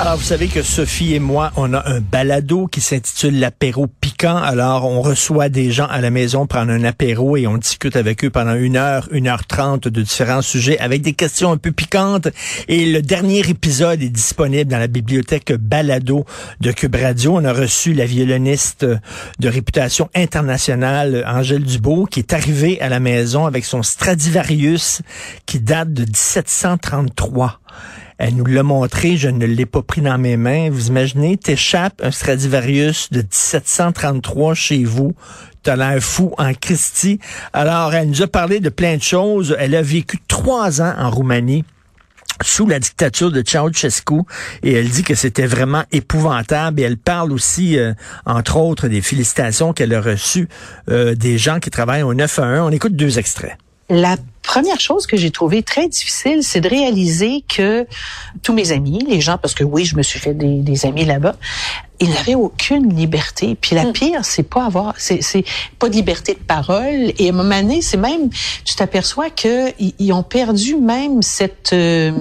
Alors, 0.00 0.16
vous 0.16 0.24
savez 0.24 0.48
que 0.48 0.62
Sophie 0.62 1.14
et 1.14 1.18
moi, 1.18 1.52
on 1.56 1.74
a 1.74 1.86
un 1.86 2.00
balado 2.00 2.66
qui 2.68 2.80
s'intitule 2.80 3.38
l'apéro 3.38 3.86
piquant. 3.86 4.38
Alors, 4.38 4.86
on 4.86 5.02
reçoit 5.02 5.50
des 5.50 5.70
gens 5.70 5.88
à 5.88 6.00
la 6.00 6.08
maison 6.08 6.46
prendre 6.46 6.72
un 6.72 6.84
apéro 6.84 7.36
et 7.36 7.46
on 7.46 7.58
discute 7.58 7.96
avec 7.96 8.24
eux 8.24 8.30
pendant 8.30 8.54
une 8.54 8.78
heure, 8.78 9.10
une 9.12 9.28
heure 9.28 9.46
trente 9.46 9.88
de 9.88 10.00
différents 10.00 10.40
sujets 10.40 10.78
avec 10.78 11.02
des 11.02 11.12
questions 11.12 11.52
un 11.52 11.58
peu 11.58 11.70
piquantes. 11.70 12.28
Et 12.68 12.86
le 12.86 13.02
dernier 13.02 13.40
épisode 13.40 14.02
est 14.02 14.08
disponible 14.08 14.70
dans 14.70 14.78
la 14.78 14.86
bibliothèque 14.86 15.52
balado 15.52 16.24
de 16.62 16.72
Cube 16.72 16.96
Radio. 16.96 17.36
On 17.36 17.44
a 17.44 17.52
reçu 17.52 17.92
la 17.92 18.06
violoniste 18.06 18.86
de 18.86 19.48
réputation 19.50 20.08
internationale, 20.14 21.26
Angèle 21.28 21.64
Dubois, 21.64 22.06
qui 22.10 22.20
est 22.20 22.32
arrivée 22.32 22.80
à 22.80 22.88
la 22.88 23.00
maison 23.00 23.44
avec 23.44 23.66
son 23.66 23.82
Stradivarius 23.82 25.02
qui 25.44 25.60
date 25.60 25.92
de 25.92 26.04
1733. 26.04 27.60
Elle 28.22 28.34
nous 28.34 28.44
l'a 28.44 28.62
montré, 28.62 29.16
je 29.16 29.30
ne 29.30 29.46
l'ai 29.46 29.64
pas 29.64 29.80
pris 29.80 30.02
dans 30.02 30.18
mes 30.18 30.36
mains. 30.36 30.68
Vous 30.68 30.88
imaginez, 30.88 31.38
t'échappes 31.38 32.02
un 32.04 32.10
Stradivarius 32.10 33.08
de 33.10 33.22
1733 33.22 34.52
chez 34.52 34.84
vous. 34.84 35.14
T'as 35.62 35.74
l'air 35.76 36.02
fou 36.02 36.34
en 36.36 36.52
Christie. 36.52 37.18
Alors, 37.54 37.94
elle 37.94 38.10
nous 38.10 38.20
a 38.20 38.26
parlé 38.26 38.60
de 38.60 38.68
plein 38.68 38.98
de 38.98 39.02
choses. 39.02 39.56
Elle 39.58 39.74
a 39.74 39.80
vécu 39.80 40.18
trois 40.28 40.82
ans 40.82 40.92
en 40.98 41.08
Roumanie 41.10 41.64
sous 42.42 42.66
la 42.66 42.78
dictature 42.78 43.32
de 43.32 43.42
Ceausescu 43.42 44.20
et 44.62 44.74
elle 44.74 44.90
dit 44.90 45.02
que 45.02 45.14
c'était 45.14 45.46
vraiment 45.46 45.84
épouvantable 45.90 46.80
et 46.80 46.84
elle 46.84 46.98
parle 46.98 47.32
aussi 47.32 47.78
euh, 47.78 47.94
entre 48.26 48.58
autres 48.58 48.88
des 48.88 49.00
félicitations 49.00 49.72
qu'elle 49.72 49.94
a 49.94 50.00
reçues 50.02 50.48
euh, 50.90 51.14
des 51.14 51.38
gens 51.38 51.58
qui 51.58 51.70
travaillent 51.70 52.02
au 52.02 52.12
9 52.12 52.38
à 52.38 52.44
1. 52.44 52.64
On 52.64 52.70
écoute 52.70 52.96
deux 52.96 53.18
extraits. 53.18 53.56
La 53.90 54.16
première 54.42 54.80
chose 54.80 55.06
que 55.06 55.16
j'ai 55.16 55.30
trouvé 55.30 55.62
très 55.62 55.88
difficile, 55.88 56.42
c'est 56.42 56.60
de 56.60 56.68
réaliser 56.68 57.44
que 57.48 57.86
tous 58.42 58.52
mes 58.52 58.70
amis, 58.72 59.04
les 59.08 59.20
gens, 59.20 59.36
parce 59.36 59.52
que 59.52 59.64
oui, 59.64 59.84
je 59.84 59.96
me 59.96 60.02
suis 60.02 60.18
fait 60.18 60.32
des, 60.34 60.86
amis 60.86 61.04
là-bas, 61.04 61.34
ils 61.98 62.08
n'avaient 62.10 62.36
aucune 62.36 62.94
liberté. 62.94 63.56
Puis 63.60 63.74
la 63.74 63.84
hmm. 63.84 63.92
pire, 63.92 64.24
c'est 64.24 64.44
pas 64.44 64.64
avoir, 64.64 64.94
c'est, 64.96 65.44
pas 65.78 65.88
de 65.88 65.94
liberté 65.94 66.34
de 66.34 66.38
parole. 66.38 67.12
Et 67.18 67.26
à 67.26 67.28
un 67.30 67.36
moment 67.36 67.60
donné, 67.60 67.82
c'est 67.82 67.96
même, 67.96 68.30
tu 68.64 68.76
t'aperçois 68.76 69.28
que 69.28 69.72
ils, 69.78 70.12
ont 70.12 70.22
perdu 70.22 70.76
même 70.76 71.22
cette 71.22 71.72
euh, 71.72 72.12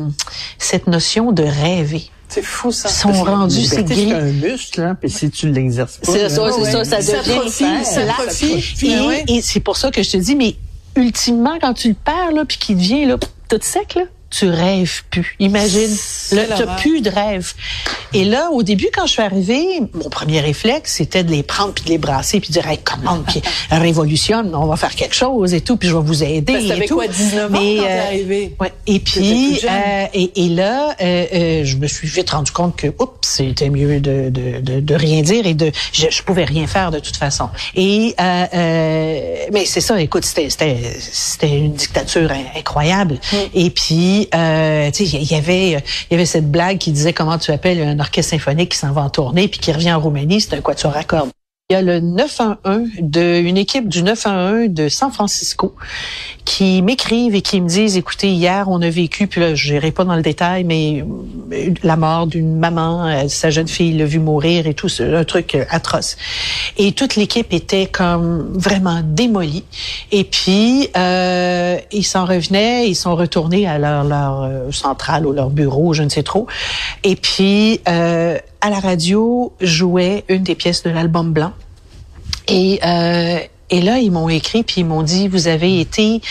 cette 0.58 0.88
notion 0.88 1.32
de 1.32 1.44
rêver. 1.44 2.10
C'est 2.28 2.44
fou 2.44 2.72
ça. 2.72 2.90
Ils 2.90 2.94
sont 2.94 3.24
rendus, 3.24 3.66
c'est 3.66 3.84
gris. 3.84 4.10
C'est 4.10 4.16
un 4.16 4.32
muscle, 4.32 4.82
hein, 4.82 4.98
puis 5.00 5.10
si 5.10 5.32
tu 5.32 5.50
l'exerces 5.50 5.98
pas. 5.98 6.12
C'est 6.12 6.30
ça, 6.30 6.52
c'est 6.52 6.72
ça, 6.72 6.84
ça 6.84 6.98
devient. 6.98 7.86
Ça 7.86 8.02
Et, 8.84 9.38
et 9.38 9.42
c'est 9.42 9.60
pour 9.62 9.78
ça 9.78 9.90
que 9.90 10.04
je 10.04 10.12
te 10.12 10.18
dis, 10.18 10.36
mais 10.36 10.56
ultimement, 10.96 11.58
quand 11.60 11.74
tu 11.74 11.90
le 11.90 11.94
perds, 11.94 12.32
là, 12.32 12.46
puis 12.46 12.58
qu'il 12.58 12.78
devient 12.78 13.06
là, 13.06 13.18
tout 13.50 13.60
sec, 13.62 13.96
là, 13.96 14.04
tu 14.30 14.50
rêves 14.50 15.04
plus. 15.10 15.36
Imagine, 15.40 15.90
là, 16.32 16.44
tu 16.56 16.64
n'as 16.64 16.76
plus 16.76 17.02
de 17.02 17.10
rêve. 17.10 17.54
Et 18.14 18.26
là, 18.26 18.50
au 18.52 18.64
début, 18.64 18.88
quand 18.94 19.06
je 19.06 19.12
suis 19.14 19.22
arrivée, 19.22 19.82
mon 19.94 20.10
premier 20.10 20.40
réflexe, 20.40 20.94
c'était 20.94 21.24
de 21.24 21.32
les 21.32 21.44
prendre 21.44 21.74
puis 21.74 21.84
de 21.86 21.90
les 21.90 21.98
brasser 21.98 22.40
puis 22.40 22.50
de 22.50 22.54
dire, 22.54 22.68
hey, 22.68 22.80
comment, 22.84 23.20
puis 23.28 23.42
révolutionne, 23.72 24.54
on 24.56 24.66
va 24.66 24.76
faire 24.76 24.96
quelque 24.96 25.16
chose 25.16 25.54
et 25.54 25.62
tout, 25.62 25.78
puis 25.78 25.90
je 25.90 25.96
vais 25.96 26.02
vous 26.02 26.24
aider. 26.24 26.54
Ben, 26.54 26.82
et 26.82 26.86
tout. 26.86 26.96
quoi, 26.96 27.08
19 27.08 27.54
ans 27.54 27.58
quand 27.58 27.86
euh? 27.86 28.48
Ouais, 28.60 28.74
et 28.88 29.00
puis, 29.00 29.60
euh, 29.64 30.06
et, 30.14 30.46
et, 30.46 30.50
là, 30.50 30.96
euh, 31.02 31.26
euh, 31.34 31.66
je 31.66 31.78
me 31.78 31.88
suis 31.88 32.08
vite 32.08 32.30
rendu 32.30 32.52
compte 32.52 32.76
que, 32.76 32.88
oups, 32.88 33.12
c'était 33.22 33.70
mieux 33.70 34.00
de, 34.00 34.30
de, 34.30 34.60
de, 34.60 34.80
de, 34.80 34.96
rien 34.96 35.22
dire 35.22 35.46
et 35.46 35.54
de, 35.54 35.72
je, 35.94 36.08
je, 36.10 36.24
pouvais 36.24 36.46
rien 36.46 36.68
faire 36.68 36.92
de 36.92 37.00
toute 37.00 37.16
façon. 37.16 37.50
Et, 37.76 38.16
euh, 38.20 38.46
euh 38.54 39.20
mais 39.52 39.66
c'est 39.66 39.82
ça, 39.82 40.00
écoute, 40.00 40.26
c'était, 40.26 40.50
c'était, 40.50 41.58
une 41.58 41.74
dictature 41.74 42.32
incroyable. 42.56 43.16
Mm. 43.32 43.36
Et 43.54 43.70
puis, 43.70 44.19
euh, 44.34 44.90
sais, 44.92 45.06
il 45.06 45.32
y 45.32 45.36
avait, 45.36 45.72
il 45.72 46.12
y 46.12 46.14
avait 46.14 46.26
cette 46.26 46.50
blague 46.52 46.78
qui 46.78 46.92
disait 46.92 47.14
comment 47.14 47.38
tu 47.38 47.52
appelles 47.52 47.82
un 47.82 48.00
orchestre 48.00 48.32
symphonique 48.32 48.72
qui 48.72 48.78
s'en 48.78 48.92
va 48.92 49.02
en 49.02 49.10
tournée 49.10 49.48
puis 49.48 49.60
qui 49.60 49.72
revient 49.72 49.94
en 49.94 50.00
Roumanie, 50.00 50.42
c'est 50.42 50.56
un 50.56 50.62
quatuor 50.62 50.96
à 50.98 51.04
cordes. 51.04 51.30
Il 51.72 51.76
y 51.76 51.78
a 51.78 51.84
le 51.84 52.00
911 52.00 52.90
de 53.00 53.42
une 53.42 53.56
équipe 53.56 53.88
du 53.88 54.02
911 54.02 54.70
de 54.72 54.90
San 54.90 55.12
Francisco 55.12 55.76
qui 56.44 56.82
m'écrivent 56.82 57.36
et 57.36 57.44
qui 57.44 57.62
me 57.62 57.70
disent 57.70 57.96
écoutez 57.96 58.30
hier 58.30 58.70
on 58.70 58.82
a 58.82 58.90
vécu 58.90 59.28
puis 59.28 59.40
là 59.40 59.54
je 59.54 59.74
n'irai 59.74 59.92
pas 59.92 60.04
dans 60.04 60.16
le 60.16 60.24
détail 60.24 60.64
mais 60.64 61.04
euh, 61.04 61.76
la 61.84 61.96
mort 61.96 62.26
d'une 62.26 62.58
maman 62.58 63.06
euh, 63.06 63.28
sa 63.28 63.52
jeune 63.52 63.68
fille 63.68 63.96
l'a 63.96 64.06
vu 64.06 64.18
mourir 64.18 64.66
et 64.66 64.74
tout 64.74 64.88
un 65.00 65.24
truc 65.24 65.54
euh, 65.54 65.66
atroce. 65.70 66.18
Et 66.78 66.94
toute 66.94 67.16
l'équipe 67.16 67.54
était 67.54 67.86
comme 67.86 68.52
vraiment 68.58 69.02
démolie. 69.04 69.64
Et 70.12 70.24
puis 70.24 70.90
euh, 70.98 71.78
ils 71.92 72.04
s'en 72.04 72.26
revenaient 72.26 72.90
ils 72.90 72.96
sont 72.96 73.16
retournés 73.16 73.68
à 73.68 73.78
leur 73.78 74.06
leur 74.06 74.74
centrale 74.74 75.28
ou 75.28 75.34
leur 75.34 75.52
bureau 75.52 75.94
je 75.94 76.02
ne 76.02 76.10
sais 76.10 76.24
trop. 76.24 76.48
Et 77.04 77.16
puis 77.16 77.80
euh, 77.88 78.40
à 78.62 78.70
la 78.70 78.80
radio 78.80 79.54
jouait 79.62 80.26
une 80.28 80.44
des 80.44 80.56
pièces 80.56 80.84
de 80.84 80.90
l'album 80.90 81.32
blanc. 81.32 81.54
Et, 82.48 82.80
euh, 82.84 83.40
et 83.70 83.82
là, 83.82 84.00
ils 84.00 84.12
m'ont 84.12 84.30
écrit 84.30 84.64
puis 84.64 84.82
ils 84.82 84.86
m'ont 84.86 85.04
dit, 85.04 85.28
vous 85.28 85.48
avez 85.48 85.80
été 85.80 86.22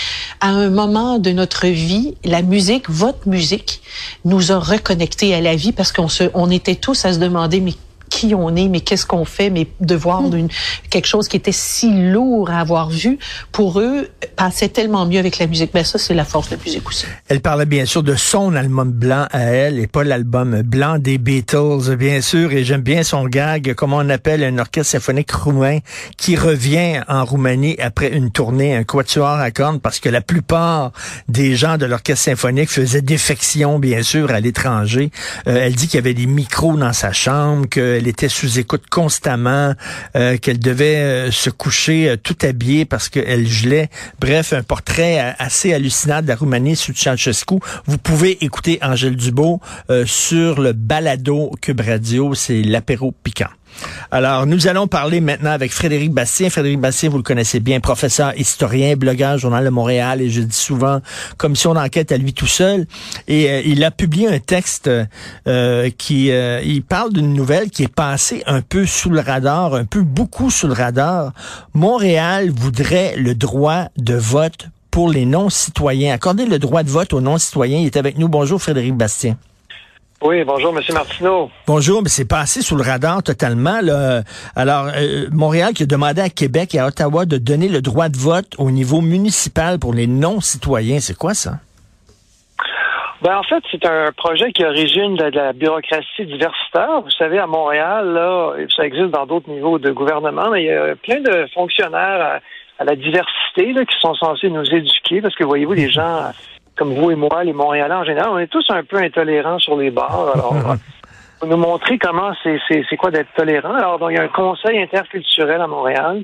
à 0.41 0.49
un 0.49 0.71
moment 0.71 1.19
de 1.19 1.31
notre 1.31 1.67
vie, 1.67 2.17
la 2.25 2.43
musique, 2.43 2.91
votre 2.91 3.29
musique, 3.29 3.81
nous 4.25 4.53
a 4.53 4.59
reconnectés 4.59 5.35
à 5.35 5.41
la 5.41 5.55
vie 5.55 5.73
parce 5.73 5.93
qu'on 5.93 6.09
se, 6.09 6.25
on 6.35 6.51
était 6.51 6.75
tous 6.75 7.05
à 7.05 7.13
se 7.13 7.19
demander, 7.19 7.61
mais 7.61 7.75
qui 8.09 8.35
on 8.35 8.55
est, 8.57 8.69
mais 8.69 8.81
qu'est-ce 8.81 9.07
qu'on 9.07 9.25
fait, 9.25 9.51
mais 9.51 9.67
de 9.81 9.95
voir 9.95 10.23
hmm. 10.23 10.31
d'une 10.31 10.49
quelque 10.91 11.07
chose 11.07 11.29
qui 11.29 11.37
était 11.37 11.53
si 11.53 11.91
lourd 11.91 12.51
à 12.51 12.61
avoir 12.61 12.91
vu, 12.91 13.19
pour 13.53 13.81
eux, 13.81 14.09
passait 14.37 14.69
tellement 14.69 15.07
mieux 15.07 15.19
avec 15.19 15.39
la 15.39 15.47
musique. 15.47 15.73
Ben 15.73 15.85
ça, 15.85 15.99
c'est 15.99 16.15
la 16.15 16.25
force 16.25 16.51
de 16.51 16.57
la 16.57 16.63
musique 16.63 16.89
aussi. 16.89 17.07
Elle 17.29 17.41
parlait 17.41 17.67
bien 17.67 17.85
sûr 17.85 18.03
de 18.03 18.15
son 18.15 18.55
album 18.55 18.91
blanc 18.91 19.27
à 19.31 19.41
elle 19.41 19.79
et 19.79 19.87
pas 19.87 20.05
l'album 20.05 20.63
blanc 20.63 20.99
des 20.99 21.19
Beatles, 21.19 21.97
bien 21.97 22.21
sûr, 22.21 22.53
et 22.53 22.65
j'aime 22.65 22.83
bien 22.83 23.03
son 23.03 23.25
gag, 23.25 23.75
comment 23.75 23.99
on 23.99 24.09
appelle 24.09 24.43
un 24.45 24.59
orchestre 24.59 24.93
symphonique 24.93 25.31
roumain 25.31 25.79
qui 26.17 26.37
revient 26.37 27.01
en 27.09 27.25
Roumanie 27.25 27.77
après 27.79 28.09
une 28.09 28.31
tournée, 28.31 28.75
un 28.75 28.85
quatuor 28.85 29.27
à 29.27 29.51
cordes, 29.51 29.81
parce 29.81 30.01
que 30.01 30.09
la 30.09 30.21
plupart 30.21 30.93
des 31.29 31.57
gens 31.57 31.77
de 31.77 31.87
l'orchestre 31.87 32.25
symphonique 32.25 32.71
faisaient 32.71 33.03
défection, 33.03 33.79
bien 33.79 34.03
sûr, 34.03 34.31
à 34.31 34.41
l'étranger. 34.41 35.11
Euh, 35.47 35.59
elle 35.61 35.75
dit 35.75 35.87
qu'il 35.89 35.97
y 35.97 36.03
avait 36.03 36.15
des 36.15 36.27
micros 36.27 36.77
dans 36.77 36.93
sa 36.93 37.13
chambre, 37.13 37.67
que 37.69 37.98
elle 37.99 38.07
était 38.07 38.29
sous 38.29 38.59
écoute 38.59 38.85
constamment, 38.89 39.75
euh, 40.17 40.37
qu'elle 40.39 40.59
devait 40.59 40.97
euh, 40.97 41.31
se 41.31 41.51
coucher 41.51 42.09
euh, 42.09 42.17
tout 42.17 42.37
habillée 42.43 42.85
parce 42.85 43.09
qu'elle 43.09 43.47
gelait. 43.47 43.91
Bref, 44.21 44.53
un 44.53 44.63
portrait 44.63 45.35
assez 45.39 45.75
hallucinant 45.75 46.23
de 46.23 46.29
la 46.29 46.37
Roumanie 46.37 46.77
sous 46.77 46.95
Ceausescu. 46.95 47.57
Vous 47.87 47.99
pouvez 47.99 48.45
écouter 48.45 48.79
Angèle 48.83 49.17
Dubo 49.17 49.61
sur 50.07 50.61
le 50.61 50.73
balado 50.73 51.51
Cube 51.61 51.81
Radio, 51.81 52.35
c'est 52.35 52.63
l'apéro 52.63 53.13
piquant. 53.23 53.49
Alors, 54.11 54.47
nous 54.47 54.67
allons 54.67 54.87
parler 54.87 55.21
maintenant 55.21 55.51
avec 55.51 55.73
Frédéric 55.73 56.13
Bastien. 56.13 56.49
Frédéric 56.51 56.81
Bastien, 56.81 57.11
vous 57.11 57.19
le 57.19 57.23
connaissez 57.23 57.61
bien, 57.61 57.81
professeur, 57.81 58.33
historien, 58.39 58.97
blogueur, 58.97 59.39
Journal 59.39 59.65
de 59.65 59.71
Montréal, 59.71 60.23
et 60.23 60.31
je 60.31 60.41
dis 60.41 60.57
souvent 60.57 61.01
commission 61.37 61.75
d'enquête 61.75 62.13
à 62.13 62.17
lui 62.17 62.33
tout 62.33 62.47
seul. 62.47 62.87
Et 63.27 63.51
euh, 63.51 63.63
il 63.65 63.85
a 63.85 63.91
publié 63.91 64.29
un 64.29 64.39
texte 64.39 64.91
euh, 65.47 65.91
qui 65.99 66.31
euh, 66.31 66.61
il 66.65 66.83
parle 66.83 67.13
d'une 67.13 67.35
nouvelle 67.35 67.71
qui 67.71 67.85
est 67.85 67.95
passée 67.95 68.43
un 68.47 68.63
peu 68.63 68.87
sous 68.87 69.11
le 69.11 69.21
radar, 69.21 69.75
un 69.75 69.85
peu 69.85 70.03
beaucoup 70.03 70.51
sous 70.51 70.69
le 70.69 70.75
radar. 70.75 71.33
Montréal 71.75 72.51
voudrait 72.51 73.17
le 73.17 73.35
droit 73.35 73.89
de 73.97 74.15
vote 74.15 74.69
pour 74.91 75.11
les 75.11 75.27
non-citoyens. 75.27 76.15
Accorder 76.15 76.47
le 76.47 76.59
droit 76.59 76.83
de 76.83 76.91
vote 76.91 77.13
aux 77.13 77.21
non-citoyens. 77.21 77.79
Il 77.79 77.87
est 77.87 77.97
avec 77.97 78.19
nous. 78.19 78.29
Bonjour, 78.29 78.61
Frédéric 78.61 78.95
Bastien. 78.95 79.37
Oui, 80.21 80.43
bonjour, 80.43 80.77
M. 80.77 80.83
Martineau. 80.93 81.49
Bonjour, 81.69 82.03
mais 82.03 82.09
c'est 82.09 82.29
passé 82.29 82.61
sous 82.61 82.75
le 82.75 82.83
radar 82.83 83.23
totalement. 83.23 83.81
Là. 83.81 84.23
Alors, 84.57 84.87
euh, 84.97 85.27
Montréal 85.31 85.75
qui 85.75 85.85
a 85.85 85.87
demandé 85.87 86.21
à 86.21 86.29
Québec 86.29 86.75
et 86.75 86.81
à 86.81 86.87
Ottawa 86.87 87.25
de 87.25 87.39
donner 87.39 87.69
le 87.69 87.81
droit 87.81 88.09
de 88.09 88.17
vote 88.17 88.55
au 88.59 88.73
niveau 88.73 89.01
municipal 89.01 89.79
pour 89.79 89.95
les 89.95 90.09
non-citoyens. 90.09 90.99
C'est 90.99 91.17
quoi 91.17 91.35
ça? 91.35 91.53
Ben, 93.23 93.37
en 93.37 93.45
fait, 93.45 93.63
c'est 93.71 93.85
un 93.87 94.11
projet 94.17 94.51
qui 94.53 94.65
origine 94.65 95.15
de 95.15 95.25
la 95.25 95.53
bureaucratie 95.53 96.27
diversitaire. 96.27 97.01
Vous 97.03 97.11
savez, 97.11 97.39
à 97.39 97.47
Montréal, 97.47 98.13
là, 98.13 98.55
ça 98.77 98.87
existe 98.87 99.11
dans 99.11 99.27
d'autres 99.27 99.51
niveaux 99.51 99.79
de 99.79 99.91
gouvernement, 99.93 100.51
mais 100.51 100.65
il 100.65 100.67
y 100.67 100.73
a 100.73 100.97
plein 100.97 101.21
de 101.21 101.47
fonctionnaires 101.55 102.41
à, 102.79 102.85
la 102.85 102.95
diversité 102.95 103.73
là, 103.73 103.85
qui 103.85 103.95
sont 104.01 104.15
censés 104.15 104.51
nous 104.51 104.65
éduquer 104.65 105.21
parce 105.21 105.35
que, 105.35 105.45
voyez-vous, 105.45 105.73
les 105.73 105.91
gens 105.91 106.31
comme 106.79 106.95
vous 106.95 107.11
et 107.11 107.17
moi, 107.17 107.43
les 107.45 107.53
Montréalais 107.53 107.95
en 107.95 108.05
général, 108.05 108.31
on 108.31 108.39
est 108.39 108.47
tous 108.47 108.65
un 108.71 108.85
peu 108.85 108.97
intolérants 108.97 109.59
sur 109.59 109.77
les 109.77 109.91
bars. 109.91 110.33
Alors, 110.35 110.55
on 111.43 111.47
nous 111.47 111.57
montrer 111.57 111.99
comment 111.99 112.33
c'est, 112.43 112.97
quoi 112.97 113.11
d'être 113.11 113.33
tolérant. 113.35 113.75
Alors, 113.75 113.99
donc, 113.99 114.11
il 114.11 114.17
y 114.17 114.19
a 114.19 114.23
un 114.23 114.29
conseil 114.29 114.81
interculturel 114.81 115.61
à 115.61 115.67
Montréal 115.67 116.23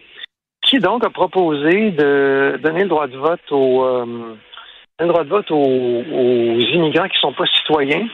qui 0.62 0.78
donc 0.78 1.04
a 1.04 1.10
proposé 1.10 1.90
de 1.90 2.58
donner 2.62 2.82
le 2.82 2.88
droit 2.88 3.06
de 3.06 3.18
vote 3.18 3.52
aux, 3.52 3.84
euh, 3.84 4.36
le 4.98 5.06
droit 5.06 5.24
de 5.24 5.28
vote 5.28 5.50
aux, 5.50 6.58
immigrants 6.58 7.08
qui 7.08 7.18
sont 7.20 7.32
pas 7.32 7.46
citoyens. 7.46 8.06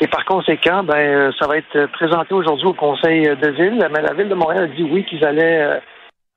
Et 0.00 0.08
par 0.08 0.24
conséquent, 0.24 0.82
ben, 0.82 1.32
ça 1.38 1.46
va 1.46 1.58
être 1.58 1.86
présenté 1.92 2.34
aujourd'hui 2.34 2.66
au 2.66 2.72
conseil 2.72 3.22
de 3.24 3.48
ville. 3.50 3.86
Mais 3.92 4.00
la 4.00 4.14
ville 4.14 4.28
de 4.28 4.34
Montréal 4.34 4.64
a 4.64 4.66
dit 4.74 4.82
oui 4.82 5.04
qu'ils 5.04 5.24
allaient 5.24 5.80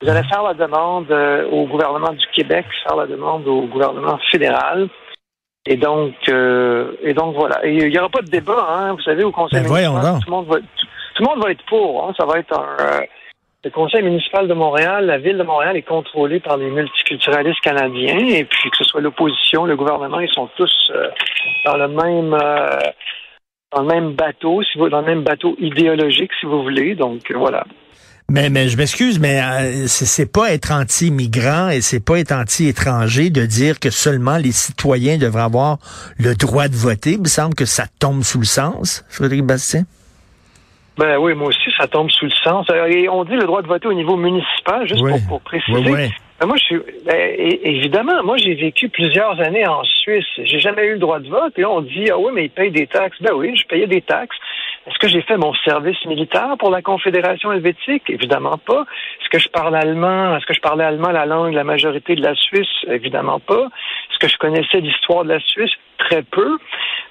euh, 0.04 0.24
faire 0.24 0.44
la 0.44 0.54
demande 0.54 1.10
euh, 1.10 1.50
au 1.50 1.66
gouvernement 1.66 2.12
du 2.12 2.26
Québec, 2.34 2.66
faire 2.88 2.98
la 2.98 3.08
demande 3.08 3.48
au 3.48 3.62
gouvernement 3.62 4.20
fédéral. 4.30 4.90
Et 5.68 5.78
donc, 5.78 6.14
euh, 6.30 6.92
et 7.02 7.14
donc 7.14 7.36
voilà. 7.36 7.66
Il 7.66 7.90
n'y 7.90 7.98
aura 7.98 8.10
pas 8.10 8.22
de 8.22 8.30
débat, 8.30 8.68
hein. 8.70 8.94
Vous 8.94 9.02
savez, 9.02 9.24
au 9.24 9.32
Conseil 9.32 9.62
Ben, 9.62 9.70
municipal, 9.70 10.20
tout 10.24 10.30
le 10.30 10.36
monde 10.36 10.48
va, 10.48 10.58
tout, 10.58 10.88
tout 11.16 11.24
le 11.24 11.30
monde 11.30 11.44
va 11.44 11.52
être 11.52 11.66
pour. 11.66 12.04
Hein. 12.08 12.14
Ça 12.18 12.26
va 12.26 12.40
être 12.40 12.54
un. 12.60 12.68
euh, 12.80 13.02
le 13.64 13.72
Conseil 13.72 14.04
municipal 14.04 14.48
de 14.48 14.54
Montréal, 14.54 15.08
la 15.08 15.18
ville 15.18 15.40
de 15.40 15.44
Montréal 15.44 15.76
est 15.76 15.82
contrôlée 15.82 16.40
par 16.40 16.56
les 16.58 16.70
multiculturalistes 16.70 17.62
canadiens, 17.62 18.20
et 18.20 18.46
puis 18.46 18.70
que 18.70 18.78
ce 18.78 18.84
soit 18.84 19.02
l'opposition, 19.02 19.66
le 19.66 19.76
gouvernement, 19.76 20.20
ils 20.20 20.30
sont 20.30 20.48
tous 20.56 20.92
euh, 20.94 21.10
dans 21.66 21.76
le 21.76 21.88
même 21.88 22.34
euh, 22.40 22.80
dans 23.76 23.82
le 23.82 23.88
même 23.88 24.12
bateau, 24.12 24.62
si 24.62 24.78
vous 24.78 24.88
dans 24.90 25.00
le 25.02 25.08
même 25.08 25.24
bateau 25.24 25.56
idéologique, 25.58 26.32
si 26.40 26.46
vous 26.46 26.62
voulez. 26.62 26.94
Donc 26.94 27.32
euh, 27.32 27.38
voilà. 27.40 27.64
Mais, 28.28 28.50
mais 28.50 28.70
je 28.70 28.78
m'excuse, 28.78 29.20
mais 29.20 29.40
euh, 29.40 29.86
c'est 29.88 30.32
pas 30.32 30.52
être 30.52 30.72
anti-migrant 30.72 31.70
et 31.70 31.82
c'est 31.82 32.04
pas 32.04 32.20
être 32.20 32.32
anti-étranger 32.32 33.30
de 33.30 33.46
dire 33.46 33.80
que 33.80 33.92
seulement 33.92 34.38
les 34.38 34.52
citoyens 34.52 35.18
devraient 35.20 35.44
avoir 35.44 35.78
le 36.18 36.34
droit 36.34 36.68
de 36.68 36.76
voter. 36.76 37.12
Il 37.12 37.22
me 37.22 37.28
semble 37.28 37.54
que 37.54 37.66
ça 37.66 37.86
tombe 38.00 38.24
sous 38.24 38.40
le 38.40 38.46
sens, 38.46 39.06
Frédéric 39.10 39.46
Bastien. 39.46 39.84
Ben 40.98 41.18
oui, 41.20 41.36
moi 41.36 41.50
aussi, 41.50 41.70
ça 41.78 41.88
tombe 41.88 42.10
sous 42.10 42.26
le 42.26 42.32
sens. 42.44 42.66
Euh, 42.72 42.88
Et 42.88 43.08
on 43.10 43.26
dit 43.26 43.36
le 43.36 43.44
droit 43.46 43.62
de 43.62 43.68
voter 43.68 43.88
au 43.88 43.94
niveau 43.94 44.16
municipal, 44.16 44.88
juste 44.88 45.02
Oui. 45.02 45.12
pour, 45.12 45.28
pour 45.28 45.42
préciser. 45.42 45.78
Oui, 45.78 45.92
oui. 45.92 46.10
Ben, 46.40 46.48
moi, 46.48 46.58
je 46.58 46.64
suis 46.64 46.80
ben, 47.06 47.36
évidemment, 47.64 48.24
moi 48.24 48.38
j'ai 48.38 48.56
vécu 48.56 48.90
plusieurs 48.90 49.40
années 49.40 49.68
en 49.68 49.84
Suisse. 49.84 50.26
J'ai 50.44 50.60
jamais 50.60 50.86
eu 50.88 50.94
le 50.94 51.00
droit 51.00 51.20
de 51.20 51.30
vote. 51.30 51.54
Et 51.58 51.62
là, 51.62 51.70
on 51.70 51.82
dit 51.82 52.06
ah 52.12 52.18
oui, 52.18 52.32
mais 52.34 52.46
ils 52.46 52.50
payent 52.50 52.72
des 52.72 52.88
taxes. 52.88 53.18
Ben 53.22 53.34
oui, 53.36 53.56
je 53.56 53.66
payais 53.68 53.88
des 53.88 54.02
taxes. 54.02 54.36
Est-ce 54.88 55.00
que 55.00 55.08
j'ai 55.08 55.22
fait 55.22 55.38
mon 55.38 55.54
service 55.66 56.06
militaire 56.06 56.56
pour 56.60 56.70
la 56.70 56.84
Confédération 56.84 57.52
helvétique? 57.52 58.08
Évidemment 58.08 58.58
pas. 58.58 58.86
Est-ce 59.20 59.30
que 59.30 59.40
je 59.40 59.50
parle 59.50 59.76
allemand? 59.76 60.38
Est-ce 60.38 60.46
que 60.46 60.54
je 60.54 60.62
parlais 60.62 60.84
allemand 60.84 61.10
la 61.10 61.26
langue 61.26 61.52
de 61.52 61.56
la 61.56 61.64
majorité 61.64 62.16
de 62.16 62.22
la 62.22 62.36
Suisse? 62.36 62.86
Évidemment 62.88 63.40
pas. 63.40 63.64
Est-ce 64.12 64.20
que 64.20 64.28
je 64.28 64.38
connaissais 64.38 64.82
l'histoire 64.82 65.24
de 65.24 65.30
la 65.30 65.40
Suisse? 65.40 65.72
Très 65.98 66.22
peu. 66.22 66.58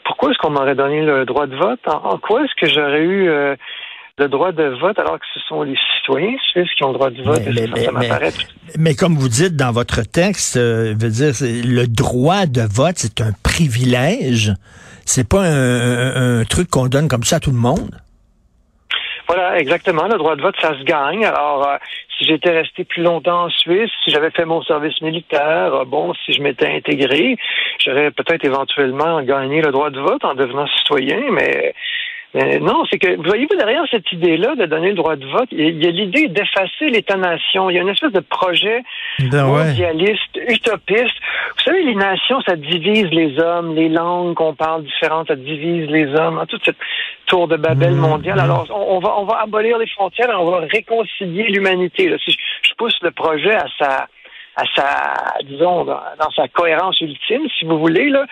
Pourquoi 0.05 0.31
est-ce 0.31 0.39
qu'on 0.39 0.51
m'aurait 0.51 0.77
donné 0.77 1.03
le 1.03 1.25
droit 1.25 1.47
de 1.47 1.57
vote? 1.57 1.81
En, 1.87 2.11
en 2.11 2.19
quoi 2.19 2.45
est-ce 2.45 2.55
que 2.55 2.73
j'aurais 2.73 3.03
eu 3.03 3.29
euh, 3.29 3.57
le 4.19 4.29
droit 4.29 4.53
de 4.53 4.63
vote 4.81 4.97
alors 4.99 5.19
que 5.19 5.27
ce 5.35 5.41
sont 5.49 5.63
les 5.63 5.77
citoyens 5.97 6.37
suisses 6.53 6.71
qui 6.77 6.85
ont 6.85 6.89
le 6.89 6.95
droit 6.95 7.11
de 7.11 7.21
vote 7.23 7.43
Mais- 7.47 7.67
mais- 7.67 7.85
ça 7.85 7.91
mais- 7.93 8.09
Mais 8.79 8.95
comme 8.95 9.17
vous 9.17 9.29
dites 9.29 9.57
dans 9.57 9.73
votre 9.73 10.03
texte, 10.03 10.57
euh, 10.57 10.95
veut 10.97 11.11
dire 11.11 11.33
le 11.41 11.87
droit 11.87 12.47
de 12.47 12.63
vote, 12.63 12.95
c'est 12.97 13.21
un 13.21 13.33
privilège. 13.43 14.53
C'est 15.05 15.29
pas 15.29 15.41
un, 15.43 15.47
un- 15.49 16.41
un 16.41 16.45
truc 16.45 16.71
qu'on 16.71 16.87
donne 16.87 17.09
comme 17.09 17.25
ça 17.25 17.37
à 17.37 17.41
tout 17.41 17.51
le 17.51 17.57
monde. 17.59 17.91
Voilà, 19.27 19.59
exactement. 19.59 20.07
Le 20.07 20.17
droit 20.19 20.37
de 20.37 20.43
vote, 20.43 20.55
ça 20.61 20.79
se 20.79 20.85
gagne. 20.85 21.25
Alors, 21.25 21.67
euh, 21.67 21.77
si 22.17 22.25
j'étais 22.27 22.51
resté 22.51 22.85
plus 22.85 23.03
longtemps 23.03 23.47
en 23.47 23.49
Suisse, 23.51 23.91
si 24.05 24.11
j'avais 24.11 24.31
fait 24.31 24.45
mon 24.45 24.63
service 24.63 25.01
militaire, 25.01 25.75
euh, 25.75 25.85
bon, 25.85 26.13
si 26.25 26.33
je 26.35 26.41
m'étais 26.43 26.69
intégré, 26.69 27.37
j'aurais 27.85 28.11
peut-être 28.13 28.45
éventuellement 28.45 29.23
gagné 29.23 29.61
le 29.63 29.73
droit 29.73 29.91
de 29.91 29.99
vote 29.99 30.25
en 30.25 30.35
devenant 30.35 30.67
citoyen, 30.79 31.21
mais 31.33 31.75
mais 32.35 32.59
non, 32.59 32.85
c'est 32.91 32.99
que, 32.99 33.17
voyez-vous, 33.27 33.57
derrière 33.57 33.85
cette 33.91 34.11
idée-là 34.13 34.55
de 34.57 34.67
donner 34.67 34.89
le 34.89 34.95
droit 34.95 35.15
de 35.17 35.25
vote, 35.27 35.49
il 35.53 35.83
y 35.83 35.87
a- 35.87 35.91
l'idée 35.91 36.29
d'effacer 36.29 36.91
l'État-nation. 36.91 37.71
Il 37.71 37.77
y 37.77 37.79
a 37.79 37.83
une 37.83 37.89
espèce 37.91 38.13
de 38.13 38.21
projet 38.21 38.83
Ben 39.31 39.45
ouais. 39.49 39.65
mondialiste, 39.67 40.37
utopiste. 40.49 41.15
Vous 41.57 41.63
savez, 41.65 41.83
les 41.85 41.95
nations, 41.95 42.41
ça 42.43 42.57
divise 42.57 43.09
les 43.11 43.39
hommes, 43.39 43.75
les 43.75 43.89
langues 43.89 44.35
qu'on 44.35 44.55
parle 44.55 44.83
différentes, 44.85 45.29
ça 45.29 45.37
divise 45.37 45.89
les 45.91 46.07
hommes, 46.15 46.39
hein, 46.39 46.47
toute 46.49 46.65
cette 46.65 46.77
tour 47.27 47.47
de 47.49 47.57
Babel 47.57 47.93
Mhm, 47.93 48.01
mondiale. 48.01 48.37
mhm. 48.39 48.45
Alors, 48.45 48.67
on, 48.71 48.97
on 48.97 48.99
va, 48.99 49.15
on 49.19 49.25
va 49.25 49.41
abolir 49.43 49.79
les 49.79 49.87
frontières 49.89 50.31
et 50.31 50.35
on 50.35 50.51
va 50.51 50.61
réconcilier 50.71 51.45
l'humanité. 51.45 52.13
Si 52.25 52.33
je, 52.33 52.37
je 52.69 52.75
pousse 52.75 52.99
le 53.03 53.11
projet 53.13 53.55
à 53.55 53.67
sa 53.79 54.09
à 54.57 54.65
sa, 54.77 55.43
disons, 55.45 55.85
dans, 55.85 56.01
dans 56.19 56.31
sa 56.37 56.47
cohérence 56.49 57.01
ultime, 57.01 57.43
si 57.59 57.65
vous 57.65 57.79
voulez, 57.79 58.09
là, 58.09 58.25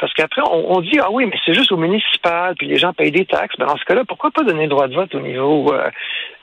parce 0.00 0.12
qu'après, 0.14 0.42
on, 0.50 0.76
on 0.76 0.80
dit, 0.80 0.98
ah 1.00 1.10
oui, 1.10 1.26
mais 1.26 1.36
c'est 1.44 1.54
juste 1.54 1.72
au 1.72 1.76
municipal, 1.76 2.54
puis 2.56 2.66
les 2.66 2.78
gens 2.78 2.92
payent 2.92 3.12
des 3.12 3.26
taxes. 3.26 3.56
Ben, 3.58 3.66
dans 3.66 3.76
ce 3.76 3.84
cas-là, 3.84 4.04
pourquoi 4.08 4.30
pas 4.30 4.42
donner 4.42 4.64
le 4.64 4.70
droit 4.70 4.88
de 4.88 4.94
vote 4.94 5.14
au 5.14 5.20
niveau 5.20 5.72
euh, 5.72 5.90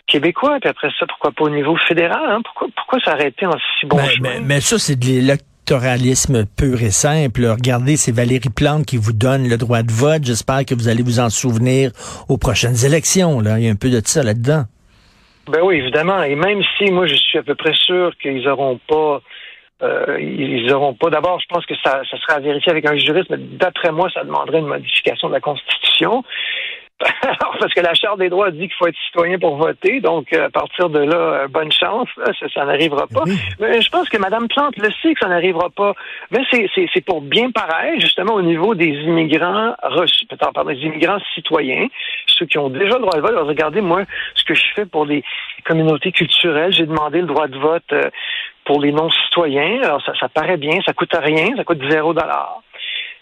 québécois, 0.07 0.57
puis 0.61 0.69
après 0.69 0.89
ça, 0.99 1.05
pourquoi 1.07 1.31
pas 1.31 1.45
au 1.45 1.49
niveau 1.49 1.75
fédéral? 1.87 2.21
Hein? 2.29 2.41
Pourquoi, 2.43 2.67
pourquoi 2.75 2.99
s'arrêter 2.99 3.45
en 3.45 3.57
si 3.79 3.85
bon 3.87 3.97
Ben, 3.97 4.09
chemin? 4.09 4.29
mais, 4.35 4.39
mais 4.41 4.61
ça, 4.61 4.77
c'est 4.77 4.99
de 4.99 5.05
l'électoralisme 5.05 6.45
pur 6.45 6.81
et 6.83 6.91
simple. 6.91 7.45
Regardez, 7.45 7.97
c'est 7.97 8.11
Valérie 8.11 8.49
Plante 8.55 8.85
qui 8.85 8.97
vous 8.97 9.13
donne 9.13 9.47
le 9.49 9.57
droit 9.57 9.81
de 9.81 9.91
vote. 9.91 10.23
J'espère 10.25 10.65
que 10.65 10.75
vous 10.75 10.89
allez 10.89 11.03
vous 11.03 11.19
en 11.19 11.29
souvenir 11.29 11.91
aux 12.29 12.37
prochaines 12.37 12.85
élections. 12.85 13.39
Là. 13.39 13.57
Il 13.57 13.65
y 13.65 13.67
a 13.67 13.71
un 13.71 13.75
peu 13.75 13.89
de 13.89 14.01
ça 14.05 14.21
là-dedans. 14.23 14.65
Ben 15.47 15.61
oui, 15.61 15.77
évidemment. 15.77 16.23
Et 16.23 16.35
même 16.35 16.61
si 16.77 16.91
moi 16.91 17.05
je 17.05 17.15
suis 17.15 17.37
à 17.37 17.43
peu 17.43 17.55
près 17.55 17.73
sûr 17.73 18.15
qu'ils 18.17 18.43
n'auront 18.43 18.79
pas 18.87 19.21
euh, 19.81 20.17
ils 20.19 20.71
auront 20.73 20.93
pas. 20.93 21.09
D'abord, 21.09 21.39
je 21.41 21.45
pense 21.47 21.65
que 21.65 21.75
ça, 21.83 22.01
ça 22.09 22.17
sera 22.17 22.35
à 22.35 22.39
vérifier 22.39 22.71
avec 22.71 22.85
un 22.85 22.95
juriste, 22.95 23.29
mais 23.29 23.37
d'après 23.37 23.91
moi, 23.91 24.09
ça 24.13 24.23
demanderait 24.23 24.59
une 24.59 24.67
modification 24.67 25.27
de 25.27 25.33
la 25.33 25.41
Constitution. 25.41 26.23
Parce 27.63 27.73
que 27.73 27.79
la 27.79 27.93
Charte 27.93 28.19
des 28.19 28.27
droits 28.29 28.51
dit 28.51 28.67
qu'il 28.67 28.73
faut 28.77 28.87
être 28.87 28.97
citoyen 29.05 29.39
pour 29.39 29.55
voter, 29.55 30.01
donc 30.01 30.33
euh, 30.33 30.47
à 30.47 30.49
partir 30.49 30.89
de 30.89 30.99
là, 30.99 31.15
euh, 31.15 31.47
bonne 31.47 31.71
chance, 31.71 32.09
ça, 32.17 32.47
ça 32.53 32.65
n'arrivera 32.65 33.07
pas. 33.07 33.23
Oui. 33.25 33.37
Mais 33.61 33.81
je 33.81 33.89
pense 33.89 34.09
que 34.09 34.17
Mme 34.17 34.49
Plante 34.49 34.75
le 34.77 34.89
sait 35.01 35.13
que 35.13 35.19
ça 35.21 35.29
n'arrivera 35.29 35.69
pas. 35.69 35.93
Mais 36.31 36.39
c'est- 36.51 37.01
pour 37.05 37.21
bien 37.21 37.51
pareil, 37.51 37.99
justement, 38.01 38.33
au 38.33 38.41
niveau 38.41 38.75
des 38.75 38.87
immigrants 39.09 39.75
reçus, 39.83 40.25
pardon, 40.39 40.65
des 40.65 40.75
immigrants 40.81 41.19
citoyens, 41.33 41.87
ceux 42.27 42.45
qui 42.45 42.57
ont 42.57 42.69
déjà 42.69 42.95
le 42.95 43.01
droit 43.01 43.15
de 43.15 43.21
vote. 43.21 43.31
Alors, 43.31 43.47
regardez, 43.47 43.79
moi, 43.81 44.01
ce 44.35 44.43
que 44.43 44.53
je 44.55 44.63
fais 44.75 44.85
pour 44.85 45.05
les 45.05 45.23
communautés 45.65 46.11
culturelles, 46.11 46.73
j'ai 46.73 46.85
demandé 46.85 47.21
le 47.21 47.27
droit 47.27 47.47
de 47.47 47.57
vote 47.57 47.83
euh, 47.93 48.09
pour 48.65 48.81
les 48.81 48.91
non-citoyens. 48.91 49.81
Alors, 49.83 50.01
ça, 50.05 50.13
ça 50.19 50.27
paraît 50.29 50.57
bien, 50.57 50.79
ça 50.85 50.93
coûte 50.93 51.15
rien, 51.15 51.47
ça 51.55 51.63
coûte 51.63 51.81
zéro 51.89 52.13
dollar. 52.13 52.61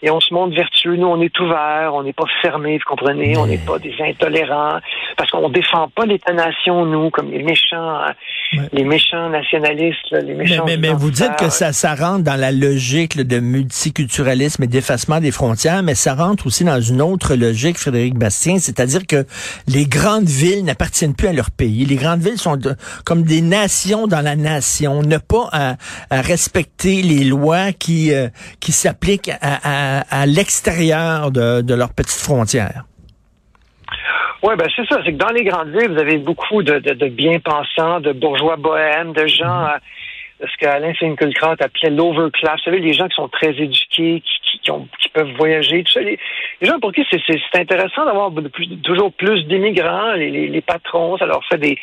Et 0.04 0.10
on 0.10 0.18
se 0.20 0.34
montre 0.34 0.54
vertueux. 0.56 0.96
Nous, 0.96 1.06
on 1.06 1.20
est 1.20 1.38
ouverts, 1.38 1.92
on 1.94 2.02
n'est 2.02 2.12
pas 2.12 2.24
fermés, 2.42 2.76
vous 2.78 2.84
comprenez? 2.96 3.36
On 3.36 3.46
n'est 3.46 3.58
pas 3.58 3.78
des 3.78 3.94
intolérants. 4.00 4.78
Parce 5.16 5.30
qu'on 5.30 5.48
défend 5.48 5.88
pas 5.94 6.04
l'État-nation, 6.06 6.84
nous, 6.86 7.10
comme 7.10 7.30
les 7.30 7.42
méchants, 7.42 7.76
hein, 8.00 8.12
Ouais. 8.54 8.68
les 8.74 8.84
méchants 8.84 9.30
nationalistes, 9.30 10.10
là, 10.10 10.20
les 10.20 10.34
Mais, 10.34 10.44
méchants. 10.44 10.64
mais, 10.66 10.76
mais 10.76 10.92
vous 10.92 11.10
dites 11.10 11.36
que 11.38 11.48
ça, 11.48 11.72
ça 11.72 11.94
rentre 11.94 12.22
dans 12.24 12.38
la 12.38 12.52
logique 12.52 13.14
là, 13.14 13.24
de 13.24 13.38
multiculturalisme 13.40 14.62
et 14.64 14.66
d'effacement 14.66 15.20
des 15.20 15.30
frontières, 15.30 15.82
mais 15.82 15.94
ça 15.94 16.14
rentre 16.14 16.46
aussi 16.46 16.62
dans 16.64 16.80
une 16.80 17.00
autre 17.00 17.34
logique, 17.34 17.78
Frédéric 17.78 18.14
Bastien, 18.14 18.58
c'est-à-dire 18.58 19.06
que 19.06 19.24
les 19.68 19.86
grandes 19.86 20.26
villes 20.28 20.64
n'appartiennent 20.64 21.14
plus 21.14 21.28
à 21.28 21.32
leur 21.32 21.50
pays. 21.50 21.84
Les 21.86 21.96
grandes 21.96 22.20
villes 22.20 22.36
sont 22.38 22.56
de- 22.56 22.74
comme 23.06 23.22
des 23.22 23.40
nations 23.40 24.06
dans 24.06 24.20
la 24.20 24.36
nation, 24.36 25.02
ne 25.02 25.16
pas 25.18 25.48
à, 25.52 25.76
à 26.10 26.20
respecter 26.20 27.00
les 27.02 27.24
lois 27.24 27.72
qui, 27.72 28.12
euh, 28.12 28.28
qui 28.60 28.72
s'appliquent 28.72 29.30
à, 29.40 29.91
à, 29.91 29.91
à 30.10 30.26
l'extérieur 30.26 31.30
de, 31.30 31.60
de 31.60 31.74
leurs 31.74 31.92
petites 31.94 32.22
frontières. 32.22 32.84
Oui, 34.42 34.54
ben 34.56 34.66
c'est 34.74 34.86
ça. 34.88 34.98
C'est 35.04 35.12
que 35.12 35.18
dans 35.18 35.30
les 35.32 35.44
grandes 35.44 35.68
villes, 35.70 35.92
vous 35.92 36.00
avez 36.00 36.18
beaucoup 36.18 36.62
de, 36.64 36.78
de, 36.80 36.94
de 36.94 37.06
bien-pensants, 37.08 38.00
de 38.00 38.12
bourgeois 38.12 38.56
bohèmes, 38.56 39.12
de 39.12 39.26
gens, 39.28 39.66
euh, 39.66 39.76
ce 40.40 40.56
qu'Alain 40.58 40.92
Finkielkraut 40.94 41.54
appelait 41.60 41.90
l'overclass. 41.90 42.56
Vous 42.56 42.64
savez, 42.64 42.80
les 42.80 42.92
gens 42.92 43.06
qui 43.06 43.14
sont 43.14 43.28
très 43.28 43.50
éduqués, 43.50 44.20
qui, 44.20 44.40
qui, 44.50 44.58
qui 44.58 44.70
ont, 44.72 44.88
qui 45.00 45.08
peuvent 45.10 45.30
voyager, 45.36 45.84
tout 45.84 45.92
ça. 45.92 46.00
Les, 46.00 46.18
les 46.60 46.66
gens 46.68 46.80
pour 46.80 46.92
qui 46.92 47.06
c'est, 47.08 47.20
intéressant 47.56 48.04
d'avoir 48.04 48.32
toujours 48.82 49.12
plus 49.12 49.44
d'immigrants. 49.46 50.14
Les, 50.14 50.30
les, 50.30 50.48
les 50.48 50.60
patrons, 50.60 51.16
ça 51.18 51.26
leur 51.26 51.44
fait 51.44 51.58
des, 51.58 51.78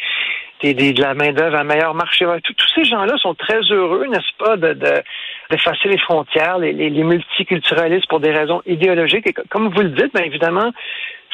des, 0.62 0.74
des- 0.74 0.92
de 0.92 1.02
la 1.02 1.14
main-d'œuvre 1.14 1.56
à 1.56 1.64
meilleur 1.64 1.94
marché. 1.94 2.26
Tout- 2.44 2.54
tous 2.54 2.72
ces 2.76 2.84
gens-là 2.84 3.16
sont 3.20 3.36
très 3.36 3.62
heureux, 3.72 4.06
n'est-ce 4.08 4.36
pas, 4.38 4.58
de, 4.58 4.74
de, 4.74 5.02
d'effacer 5.50 5.90
les 5.90 5.98
frontières, 5.98 6.58
les, 6.60 6.74
les, 6.74 6.90
les 6.90 7.04
multiculturalistes 7.04 8.08
pour 8.08 8.20
des 8.20 8.32
raisons 8.32 8.62
idéologiques. 8.66 9.28
Et 9.28 9.34
co- 9.34 9.42
comme 9.50 9.70
vous 9.70 9.82
le 9.82 9.90
dites, 9.90 10.14
bien 10.14 10.24
évidemment, 10.26 10.72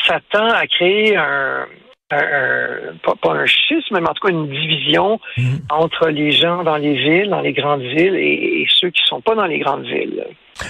ça 0.08 0.20
tend 0.32 0.48
à 0.50 0.66
créer 0.68 1.16
un, 1.18 1.66
un- 2.12 2.18
un- 2.18 2.96
pas, 3.04 3.14
pas 3.22 3.32
un 3.34 3.46
schisme, 3.46 4.00
mais 4.00 4.08
en 4.10 4.14
tout 4.14 4.26
cas 4.28 4.32
une 4.34 4.48
division 4.50 5.20
Mhm. 5.38 5.60
entre 5.70 6.10
les 6.10 6.32
gens 6.32 6.64
dans 6.64 6.78
les 6.78 6.94
villes, 6.94 7.30
dans 7.30 7.42
les 7.42 7.54
grandes 7.54 7.82
villes, 7.82 8.16
et, 8.16 8.62
et 8.62 8.68
ceux 8.70 8.90
qui 8.90 9.02
sont 9.06 9.22
pas 9.22 9.36
dans 9.36 9.46
les 9.48 9.60
grandes 9.60 9.86
villes. 9.86 10.24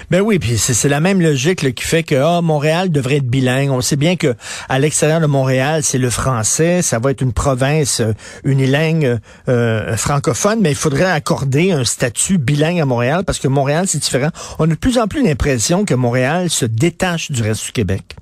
Ben 0.10 0.22
oui, 0.22 0.39
puis 0.39 0.58
c'est 0.58 0.89
la 0.89 1.00
même 1.00 1.22
logique 1.22 1.74
qui 1.75 1.84
fait 1.84 2.04
que 2.04 2.15
ah, 2.15 2.42
Montréal 2.42 2.89
devrait 2.89 3.18
être 3.18 3.27
bilingue. 3.27 3.70
On 3.70 3.82
sait 3.82 3.96
bien 3.96 4.15
que 4.15 4.36
à 4.68 4.80
l'extérieur 4.80 5.20
de 5.20 5.27
Montréal, 5.27 5.84
c'est 5.84 5.98
le 5.98 6.10
français, 6.10 6.82
ça 6.82 6.98
va 6.98 7.12
être 7.12 7.22
une 7.22 7.34
province 7.34 8.00
euh, 8.00 8.13
unilingue 8.44 9.20
euh, 9.48 9.96
francophone, 9.96 10.60
mais 10.62 10.72
il 10.72 10.75
faudrait 10.75 11.12
accorder 11.12 11.72
un 11.72 11.84
statut 11.84 12.38
bilingue 12.38 12.80
à 12.80 12.86
Montréal 12.86 13.24
parce 13.25 13.39
que 13.39 13.48
Montréal, 13.48 13.86
c'est 13.88 14.00
différent. 14.00 14.30
On 14.58 14.65
a 14.65 14.68
de 14.68 14.75
plus 14.75 14.98
en 14.98 15.08
plus 15.08 15.24
l'impression 15.24 15.86
que 15.86 15.94
Montréal 15.94 16.50
se 16.50 16.65
détache 16.65 17.32
du 17.32 17.44
reste 17.44 17.65
du 17.65 17.72
Québec. 17.72 18.15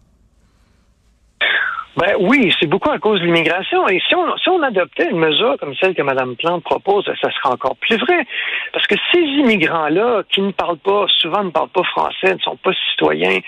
Ben 1.95 2.15
oui, 2.19 2.51
c'est 2.59 2.65
beaucoup 2.65 2.89
à 2.89 2.97
cause 2.97 3.19
de 3.21 3.25
l'immigration. 3.25 3.88
Et 3.88 4.01
si 4.07 4.15
on, 4.15 4.35
si 4.38 4.50
on 4.50 4.62
adoptait 4.63 5.09
une 5.12 5.19
mesure 5.19 5.57
comme 5.59 5.75
celle 5.75 5.93
que 5.93 6.01
Mme 6.01 6.35
Plante 6.35 6.63
propose, 6.63 7.05
ça 7.05 7.29
serait 7.31 7.53
encore 7.53 7.75
plus 7.77 7.97
vrai. 7.97 8.25
Parce 8.71 8.88
que 8.88 8.95
ces 9.12 9.19
immigrants-là, 9.19 10.23
qui 10.29 10.41
ne 10.41 10.51
parlent 10.51 10.79
pas, 10.79 11.05
souvent 11.19 11.43
ne 11.43 11.51
parlent 11.51 11.69
pas 11.69 11.83
français, 11.83 12.33
ne 12.33 12.39
sont 12.39 12.55
pas 12.55 12.71
citoyens, 12.89 13.39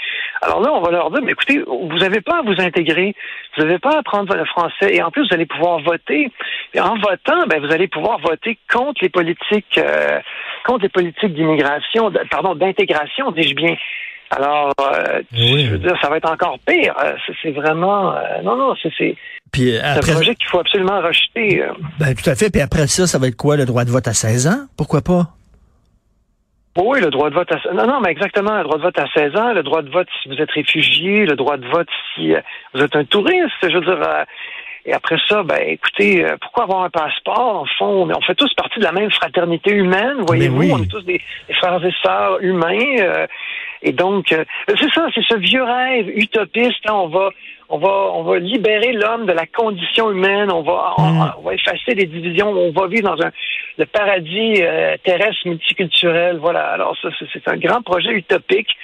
alors 0.41 0.61
là, 0.61 0.71
on 0.73 0.81
va 0.81 0.91
leur 0.91 1.09
dire, 1.09 1.21
mais 1.23 1.31
écoutez, 1.31 1.63
vous 1.65 1.97
n'avez 1.97 2.21
pas 2.21 2.39
à 2.39 2.41
vous 2.43 2.61
intégrer, 2.61 3.15
vous 3.57 3.63
n'avez 3.63 3.79
pas 3.79 3.95
à 3.95 3.99
apprendre 3.99 4.35
le 4.35 4.45
français, 4.45 4.93
et 4.93 5.01
en 5.01 5.09
plus, 5.09 5.27
vous 5.27 5.33
allez 5.33 5.47
pouvoir 5.47 5.79
voter. 5.79 6.31
Et 6.73 6.79
en 6.79 6.95
votant, 6.97 7.47
ben, 7.47 7.59
vous 7.65 7.73
allez 7.73 7.87
pouvoir 7.87 8.19
voter 8.19 8.59
contre 8.71 9.01
les 9.01 9.09
politiques, 9.09 9.77
euh, 9.79 10.19
contre 10.65 10.83
les 10.83 10.89
politiques 10.89 11.33
d'immigration, 11.33 12.11
pardon, 12.29 12.53
d'intégration, 12.53 13.31
dis-je 13.31 13.55
bien. 13.55 13.75
Alors, 14.31 14.73
euh, 14.81 15.21
je 15.31 15.69
veux 15.69 15.77
dire, 15.77 15.95
ça 16.01 16.09
va 16.09 16.17
être 16.17 16.29
encore 16.29 16.57
pire. 16.65 16.93
Euh, 17.03 17.13
c'est 17.41 17.51
vraiment... 17.51 18.15
Euh, 18.15 18.41
non, 18.43 18.55
non, 18.55 18.73
c'est... 18.97 19.15
Puis 19.51 19.77
un 19.77 19.99
projet 19.99 20.35
qu'il 20.35 20.47
faut 20.47 20.59
absolument 20.59 20.99
rejeter. 21.01 21.63
Ben, 21.99 22.13
tout 22.15 22.29
à 22.29 22.35
fait. 22.35 22.49
Puis 22.49 22.61
après 22.61 22.87
ça, 22.87 23.07
ça 23.07 23.19
va 23.19 23.27
être 23.27 23.37
quoi, 23.37 23.55
le 23.55 23.65
droit 23.65 23.85
de 23.85 23.91
vote 23.91 24.07
à 24.07 24.13
16 24.13 24.47
ans? 24.47 24.65
Pourquoi 24.75 25.01
pas? 25.01 25.29
Oui, 26.77 26.99
le 26.99 27.09
droit 27.09 27.29
de 27.29 27.35
vote 27.35 27.49
à 27.53 27.73
non, 27.73 27.87
non, 27.87 28.01
mais 28.01 28.11
exactement, 28.11 28.57
le 28.57 28.63
droit 28.63 28.77
de 28.77 28.83
vote 28.83 28.99
à 28.99 29.05
16 29.15 29.37
ans, 29.37 29.53
le 29.53 29.63
droit 29.63 29.81
de 29.81 29.89
vote 29.89 30.09
si 30.21 30.27
vous 30.27 30.35
êtes 30.35 30.51
réfugié, 30.51 31.25
le 31.25 31.37
droit 31.37 31.55
de 31.55 31.65
vote 31.67 31.87
si 32.13 32.33
vous 32.73 32.81
êtes 32.81 32.95
un 32.97 33.05
touriste, 33.05 33.53
je 33.61 33.77
veux 33.77 33.85
dire. 33.85 34.25
et 34.85 34.91
après 34.91 35.15
ça, 35.29 35.43
ben 35.43 35.59
écoutez, 35.65 36.25
pourquoi 36.41 36.63
avoir 36.63 36.83
un 36.83 36.89
passeport 36.89 37.61
En 37.61 37.65
fond, 37.77 38.09
on 38.13 38.21
fait 38.21 38.35
tous 38.35 38.53
partie 38.55 38.79
de 38.79 38.83
la 38.83 38.91
même 38.91 39.09
fraternité 39.09 39.71
humaine, 39.71 40.17
voyez-vous, 40.27 40.69
on 40.69 40.83
est 40.83 40.91
tous 40.91 41.03
des, 41.03 41.21
frères 41.61 41.81
et 41.85 41.93
sœurs 42.03 42.39
humains. 42.41 43.27
Et 43.85 43.91
donc, 43.91 44.31
euh, 44.31 44.43
c'est 44.67 44.91
ça, 44.93 45.07
c'est 45.13 45.23
ce 45.29 45.37
vieux 45.37 45.63
rêve 45.63 46.09
utopiste. 46.09 46.81
Hein, 46.87 46.93
on 46.93 47.07
va, 47.07 47.29
on 47.69 47.77
va, 47.77 48.11
on 48.15 48.23
va 48.23 48.39
libérer 48.39 48.93
l'homme 48.93 49.27
de 49.27 49.31
la 49.31 49.45
condition 49.45 50.09
humaine. 50.11 50.51
On 50.51 50.63
va, 50.63 50.95
on, 50.97 51.11
mm. 51.11 51.33
va 51.43 51.53
effacer 51.53 51.93
les 51.93 52.05
divisions. 52.05 52.49
On 52.49 52.71
va 52.71 52.87
vivre 52.87 53.15
dans 53.15 53.23
un 53.23 53.31
le 53.77 53.85
paradis 53.85 54.55
euh, 54.61 54.95
terrestre 55.03 55.47
multiculturel. 55.47 56.37
Voilà. 56.37 56.71
Alors 56.71 56.97
ça, 56.99 57.09
c'est 57.31 57.47
un 57.47 57.57
grand 57.57 57.83
projet 57.83 58.11
utopique 58.11 58.75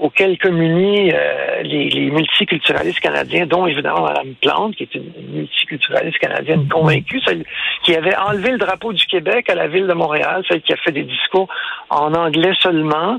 auquel 0.00 0.38
communient 0.38 1.12
euh, 1.12 1.62
les, 1.62 1.90
les, 1.90 2.10
multiculturalistes 2.10 3.00
canadiens, 3.00 3.46
dont 3.46 3.66
évidemment 3.66 4.02
Mme 4.02 4.34
Plante, 4.40 4.74
qui 4.74 4.84
est 4.84 4.94
une 4.94 5.12
multiculturaliste 5.30 6.18
canadienne 6.18 6.68
convaincue, 6.68 7.20
celle 7.20 7.44
qui 7.84 7.94
avait 7.94 8.16
enlevé 8.16 8.50
le 8.50 8.58
drapeau 8.58 8.92
du 8.92 9.04
Québec 9.06 9.50
à 9.50 9.54
la 9.54 9.68
ville 9.68 9.86
de 9.86 9.92
Montréal, 9.92 10.42
celle 10.48 10.62
qui 10.62 10.72
a 10.72 10.76
fait 10.76 10.92
des 10.92 11.04
discours 11.04 11.48
en 11.90 12.14
anglais 12.14 12.52
seulement. 12.60 13.18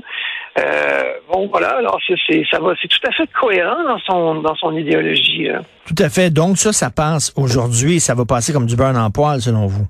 Euh, 0.58 1.02
bon, 1.32 1.48
voilà, 1.48 1.76
alors 1.78 1.98
c'est, 2.06 2.42
ça 2.50 2.58
va, 2.60 2.74
c'est 2.80 2.88
tout 2.88 3.06
à 3.08 3.12
fait 3.12 3.26
cohérent 3.32 3.84
dans 3.84 3.98
son, 4.00 4.34
dans 4.42 4.54
son 4.56 4.76
idéologie. 4.76 5.48
Tout 5.86 5.94
à 5.98 6.10
fait. 6.10 6.30
Donc, 6.30 6.58
ça, 6.58 6.72
ça 6.72 6.90
passe 6.90 7.32
aujourd'hui, 7.36 8.00
ça 8.00 8.14
va 8.14 8.24
passer 8.24 8.52
comme 8.52 8.66
du 8.66 8.76
beurre 8.76 8.96
en 8.96 9.10
poil, 9.10 9.40
selon 9.40 9.66
vous? 9.66 9.86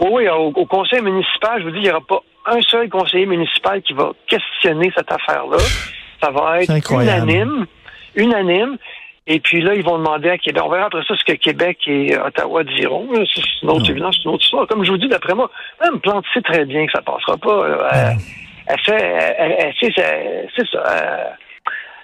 Oui, 0.00 0.26
au, 0.28 0.48
au, 0.48 0.66
conseil 0.66 1.02
municipal, 1.02 1.60
je 1.60 1.64
vous 1.64 1.70
dis, 1.70 1.78
il 1.78 1.82
n'y 1.82 1.90
aura 1.90 2.00
pas 2.00 2.22
un 2.46 2.60
seul 2.62 2.88
conseiller 2.88 3.26
municipal 3.26 3.82
qui 3.82 3.92
va 3.92 4.12
questionner 4.26 4.90
cette 4.96 5.12
affaire-là. 5.12 5.58
Ça 6.22 6.30
va 6.30 6.62
être 6.62 6.92
unanime, 6.92 7.66
unanime. 8.14 8.76
Et 9.26 9.38
puis 9.38 9.60
là, 9.60 9.74
ils 9.74 9.84
vont 9.84 9.98
demander 9.98 10.30
à 10.30 10.38
Québec. 10.38 10.62
On 10.64 10.70
verra 10.70 10.86
après 10.86 11.04
ça 11.06 11.14
ce 11.16 11.24
que 11.24 11.36
Québec 11.36 11.78
et 11.86 12.16
Ottawa 12.18 12.64
diront. 12.64 13.08
C'est 13.32 13.42
une 13.62 13.70
autre, 13.70 13.88
évidence, 13.88 14.16
c'est 14.16 14.24
une 14.28 14.34
autre 14.34 14.44
histoire. 14.44 14.66
Comme 14.66 14.84
je 14.84 14.90
vous 14.90 14.98
dis, 14.98 15.08
d'après 15.08 15.34
moi, 15.34 15.50
même 15.82 16.00
Plante 16.00 16.24
sait 16.34 16.42
très 16.42 16.64
bien 16.64 16.86
que 16.86 16.92
ça 16.92 17.02
passera 17.02 17.36
pas 17.36 18.16
elle 18.72 18.80
fait, 18.80 19.02
elle, 19.38 19.74
c'est 20.56 20.66
ça. 20.70 21.36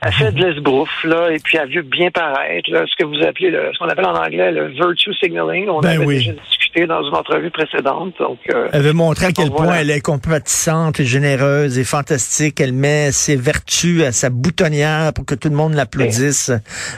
Elle, 0.03 0.13
fait 0.13 0.33
de 0.33 0.45
l'esbrouf, 0.45 1.05
là, 1.05 1.31
et 1.31 1.39
puis 1.39 1.59
elle 1.59 1.75
veut 1.75 1.83
bien 1.83 2.11
paraître, 2.11 2.71
là, 2.71 2.85
ce 2.87 2.95
que 2.97 3.05
vous 3.05 3.23
appelez, 3.27 3.51
le, 3.51 3.71
ce 3.73 3.79
qu'on 3.79 3.89
appelle 3.89 4.07
en 4.07 4.15
anglais 4.15 4.53
le 4.53 4.69
virtue 4.69 5.15
signaling. 5.15 5.69
On 5.69 5.81
ben 5.81 6.01
avait 6.01 6.07
déjà 6.07 6.33
discuté 6.33 6.66
dans 6.85 7.03
une 7.03 7.15
entrevue 7.15 7.51
précédente. 7.51 8.13
Donc, 8.19 8.39
euh, 8.53 8.69
elle 8.73 8.83
veut 8.83 8.93
montrer 8.93 9.27
à 9.27 9.33
quel 9.33 9.51
point 9.51 9.77
elle 9.77 9.91
est 9.91 10.01
compatissante 10.01 11.01
et 11.01 11.07
généreuse 11.07 11.79
et 11.79 11.85
fantastique. 11.85 12.61
Elle 12.61 12.75
met 12.75 13.13
ses 13.13 13.37
vertus 13.37 14.03
à 14.03 14.13
sa 14.13 14.29
boutonnière 14.29 15.13
pour 15.15 15.25
que 15.25 15.35
tout 15.35 15.49
le 15.49 15.57
monde 15.57 15.75
l'applaudisse. 15.75 16.51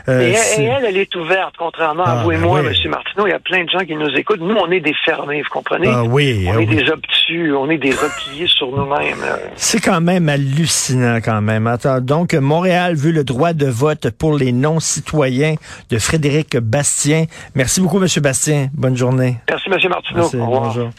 Euh, 0.09 0.33
et, 0.33 0.63
elle, 0.63 0.85
elle 0.85 0.97
est 0.97 1.15
ouverte, 1.15 1.55
contrairement 1.57 2.05
à 2.05 2.21
ah, 2.21 2.23
vous 2.25 2.33
et 2.33 2.39
moi, 2.39 2.61
M. 2.61 2.73
Martineau. 2.91 3.27
Il 3.27 3.31
y 3.31 3.33
a 3.33 3.39
plein 3.39 3.65
de 3.65 3.71
gens 3.71 3.85
qui 3.85 3.95
nous 3.95 4.11
écoutent. 4.17 4.41
Nous, 4.41 4.57
on 4.57 4.71
est 4.73 4.81
des 4.81 4.95
fermés, 5.05 5.43
vous 5.43 5.51
comprenez? 5.51 5.89
Ah, 5.89 6.03
oui, 6.03 6.49
on 6.49 6.59
est 6.59 6.67
des 6.67 6.91
obtus, 6.91 7.55
on 7.55 7.71
est 7.71 7.79
des 7.79 7.93
repliés 7.93 8.47
sur 8.49 8.71
nous-mêmes. 8.71 9.25
C'est 9.55 9.81
quand 9.81 10.01
même 10.01 10.29
hallucinant, 10.29 11.19
quand 11.23 11.41
même. 11.41 11.67
Attends, 11.67 12.01
donc, 12.01 12.35
Montréal 12.35 12.95
vu 12.95 13.13
le 13.13 13.25
droit 13.25 13.53
de 13.53 13.67
vote 13.67 14.11
pour 14.11 14.37
les 14.37 14.53
non-citoyens 14.53 15.55
de 15.91 15.99
Frédéric 15.99 16.57
Bastien. 16.57 17.27
Merci 17.55 17.81
beaucoup, 17.81 18.03
M. 18.03 18.09
Bastien. 18.23 18.69
Bonne 18.73 18.97
journée. 18.97 19.37
Merci, 19.49 19.68
M. 19.69 19.89
Martineau. 19.91 20.25
Au 20.25 20.27
revoir. 20.29 20.63
Bonjour. 20.63 20.91